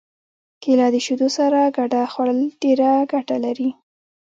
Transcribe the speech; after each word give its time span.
کېله 0.63 0.87
د 0.93 0.95
شیدو 1.05 1.27
سره 1.37 1.59
ګډه 1.77 2.01
خوړل 2.11 2.39
ډېره 2.61 2.89
ګټه 3.13 3.35
لري. 3.45 3.69